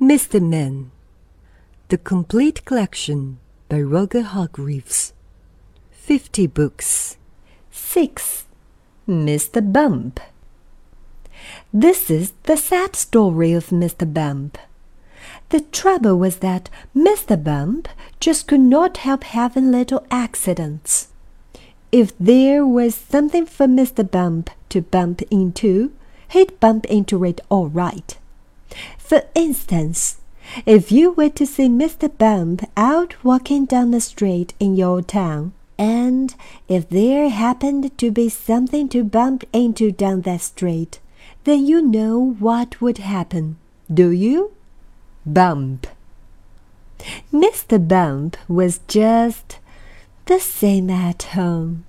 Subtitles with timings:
[0.00, 0.40] Mr.
[0.40, 0.90] Men
[1.88, 5.12] The Complete Collection by Roger Hargreaves
[5.90, 7.18] 50 books
[7.70, 8.46] 6.
[9.06, 9.60] Mr.
[9.60, 10.18] Bump
[11.70, 14.10] This is the sad story of Mr.
[14.10, 14.56] Bump.
[15.50, 17.36] The trouble was that Mr.
[17.36, 17.86] Bump
[18.20, 21.08] just could not help having little accidents.
[21.92, 24.10] If there was something for Mr.
[24.10, 25.92] Bump to bump into,
[26.30, 28.16] he'd bump into it all right.
[28.98, 30.20] For instance,
[30.66, 32.10] if you were to see Mr.
[32.16, 36.34] Bump out walking down the street in your town, and
[36.68, 41.00] if there happened to be something to bump into down that street,
[41.44, 43.56] then you know what would happen,
[43.92, 44.52] do you?
[45.24, 45.86] Bump.
[47.32, 47.78] Mr.
[47.86, 49.58] Bump was just
[50.26, 51.84] the same at home.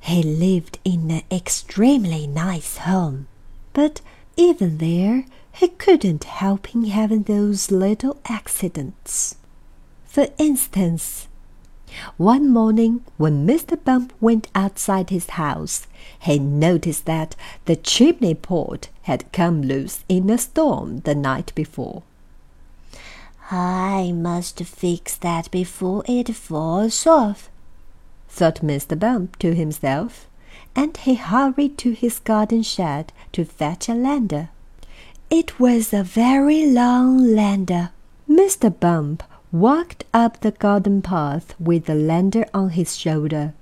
[0.00, 3.26] He lived in an extremely nice home,
[3.72, 4.00] but
[4.36, 9.36] even there he couldn't help having those little accidents.
[10.04, 11.28] For instance,
[12.16, 13.82] one morning when Mr.
[13.82, 15.86] Bump went outside his house,
[16.18, 22.02] he noticed that the chimney pot had come loose in a storm the night before.
[23.50, 27.48] I must fix that before it falls off,
[28.28, 28.98] thought Mr.
[28.98, 30.26] Bump to himself,
[30.74, 34.48] and he hurried to his garden shed to fetch a lander.
[35.30, 37.90] It was a very long lander.
[38.28, 38.68] Mr.
[38.78, 43.54] Bump walked up the garden path with the lander on his shoulder.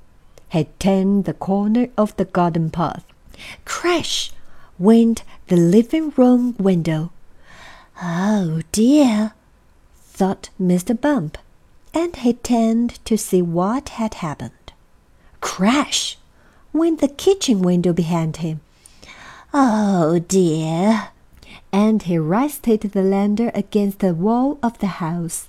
[0.48, 3.04] He turned the corner of the garden path.
[3.64, 4.32] Crash!
[4.78, 7.10] went the living room window.
[8.02, 9.32] Oh dear,
[9.96, 10.98] thought Mr.
[10.98, 11.38] Bump,
[11.94, 14.72] and he turned to see what had happened.
[15.40, 16.18] Crash!
[16.72, 18.60] went the kitchen window behind him.
[19.54, 21.08] Oh dear,
[21.72, 25.48] and he rested the lander against the wall of the house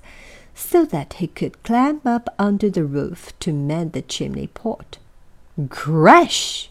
[0.56, 4.98] so that he could climb up onto the roof to mend the chimney pot.
[5.70, 6.70] Crash!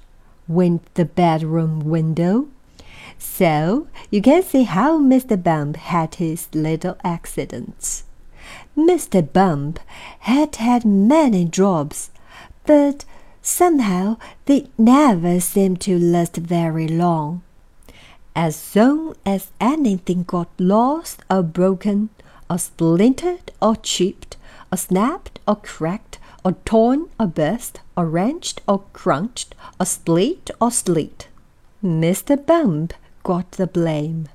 [0.49, 2.49] went the bedroom window.
[3.19, 5.41] So you can see how Mr.
[5.41, 8.05] Bump had his little accidents.
[8.77, 9.21] Mr.
[9.33, 9.79] Bump
[10.21, 12.11] had had many jobs,
[12.67, 13.05] but
[13.41, 17.43] somehow they never seemed to last very long.
[18.35, 22.09] As soon as anything got lost or broken,
[22.49, 24.37] or splintered or chipped,
[24.73, 30.71] or snapped or cracked, or torn or burst, or wrenched or crunched, or split or
[30.71, 31.29] slit,
[31.85, 32.37] Mr.
[32.45, 34.29] Bump got the blame.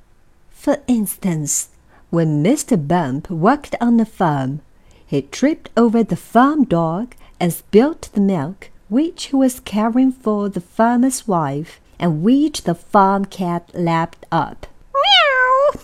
[0.51, 1.69] For instance,
[2.09, 2.77] when Mr.
[2.77, 4.61] Bump worked on the farm,
[5.05, 10.49] he tripped over the farm dog and spilt the milk which he was caring for
[10.49, 14.67] the farmer's wife and which the farm cat lapped up.
[14.93, 15.81] Meow!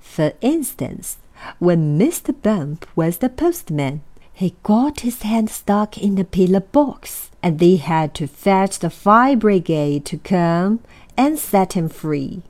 [0.00, 1.18] For instance,
[1.58, 2.34] when Mr.
[2.40, 4.02] Bump was the postman,
[4.32, 8.90] he got his hand stuck in the pillar box, and they had to fetch the
[8.90, 10.80] fire brigade to come
[11.16, 12.42] and set him free.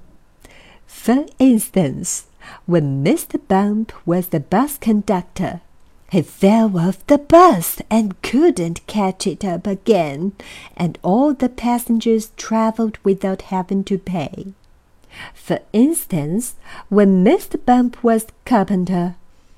[0.86, 2.26] For instance,
[2.66, 3.40] when Mr.
[3.46, 5.60] Bump was the bus conductor,
[6.10, 10.32] he fell off the bus and couldn't catch it up again,
[10.76, 14.52] and all the passengers traveled without having to pay.
[15.34, 16.54] For instance,
[16.88, 17.64] when Mr.
[17.64, 19.14] Bump was carpenter,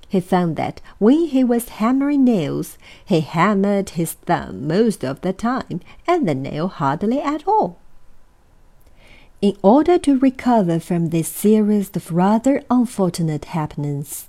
[0.09, 5.33] he found that when he was hammering nails, he hammered his thumb most of the
[5.33, 7.79] time and the nail hardly at all.
[9.41, 14.29] In order to recover from this series of rather unfortunate happenings,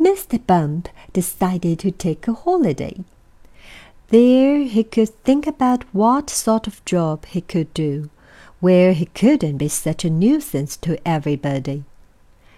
[0.00, 0.44] Mr.
[0.46, 2.96] Bump decided to take a holiday.
[4.08, 8.08] There he could think about what sort of job he could do,
[8.60, 11.84] where he couldn't be such a nuisance to everybody.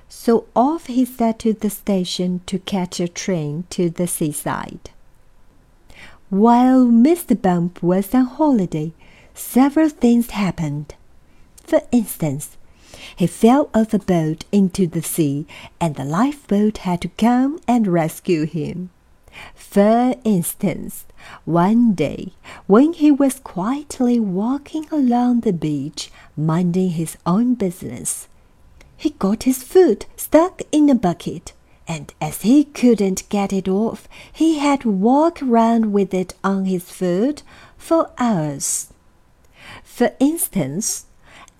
[0.08, 4.90] So off he set to the station to catch a train to the seaside.
[6.28, 7.40] While Mr.
[7.40, 8.92] Bump was on holiday,
[9.32, 10.94] several things happened.
[11.64, 12.57] For instance,
[13.16, 15.46] he fell off a boat into the sea,
[15.80, 18.90] and the lifeboat had to come and rescue him.
[19.54, 21.04] For instance,
[21.44, 22.32] one day,
[22.66, 28.28] when he was quietly walking along the beach, minding his own business,
[28.96, 31.52] he got his foot stuck in a bucket,
[31.86, 36.64] and as he couldn't get it off, he had to walk round with it on
[36.64, 37.42] his foot
[37.76, 38.92] for hours.
[39.84, 41.06] For instance,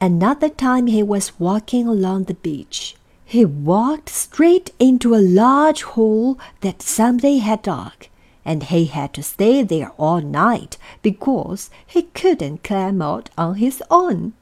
[0.01, 2.97] Another time he was walking along the beach.
[3.25, 8.07] He walked straight into a large hole that somebody had dug,
[8.45, 13.83] and he had to stay there all night because he couldn't climb out on his
[13.91, 14.33] own.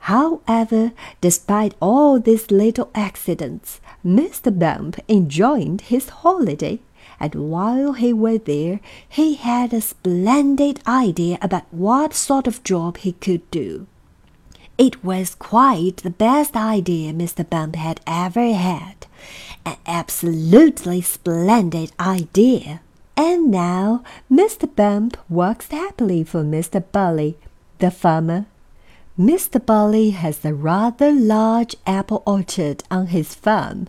[0.00, 4.56] However, despite all these little accidents, Mr.
[4.56, 6.80] Bump enjoyed his holiday,
[7.20, 12.96] and while he was there, he had a splendid idea about what sort of job
[12.98, 13.86] he could do.
[14.78, 17.48] It was quite the best idea Mr.
[17.48, 19.08] Bump had ever had,
[19.66, 22.80] an absolutely splendid idea.
[23.16, 24.72] And now Mr.
[24.72, 26.84] Bump works happily for Mr.
[26.92, 27.36] Barley,
[27.80, 28.46] the farmer.
[29.18, 29.58] Mr.
[29.64, 33.88] Barley has a rather large apple orchard on his farm,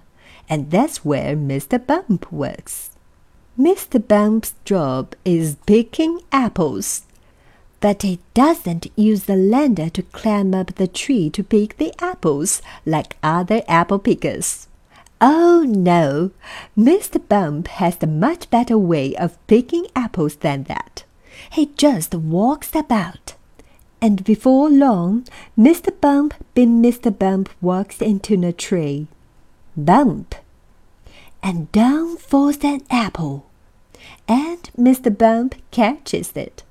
[0.50, 1.78] and that's where Mr.
[1.86, 2.90] Bump works.
[3.60, 4.00] Mr.
[4.06, 7.04] Bump's job is picking apples,
[7.80, 12.62] but he doesn't use the lander to climb up the tree to pick the apples
[12.86, 14.68] like other apple pickers.
[15.22, 16.32] Oh no,
[16.78, 17.22] Mr.
[17.28, 21.04] Bump has a much better way of picking apples than that.
[21.52, 23.36] He just walks about.
[24.02, 25.26] And before long,
[25.58, 25.92] Mr.
[26.00, 27.18] Bump being Mr.
[27.18, 29.08] Bump walks into a tree.
[29.76, 30.36] Bump!
[31.44, 33.46] And down falls an apple.
[34.28, 35.16] And Mr.
[35.16, 36.64] Bump catches it.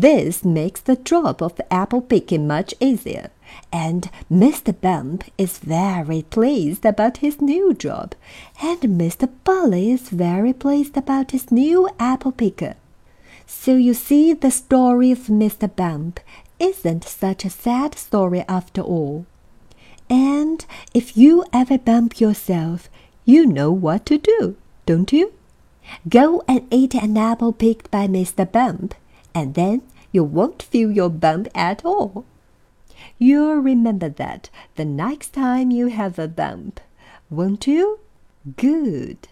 [0.00, 3.28] This makes the job of apple picking much easier,
[3.70, 4.72] and Mr.
[4.80, 8.14] Bump is very pleased about his new job,
[8.62, 9.28] and Mr.
[9.44, 12.76] Barley is very pleased about his new apple picker.
[13.46, 15.68] So you see the story of Mr.
[15.68, 16.18] Bump
[16.58, 19.26] isn't such a sad story after all.
[20.08, 20.64] And
[20.94, 22.88] if you ever bump yourself,
[23.26, 24.56] you know what to do,
[24.86, 25.34] don't you?
[26.08, 28.50] Go and eat an apple picked by Mr.
[28.50, 28.94] Bump
[29.34, 29.82] and then
[30.12, 32.24] you won't feel your bump at all.
[33.18, 36.80] You'll remember that the next time you have a bump,
[37.28, 38.00] won't you?
[38.56, 39.28] Good.